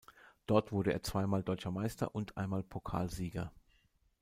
[0.47, 3.51] Dort wurde er zweimal deutscher Meister und einmal Pokalsieger.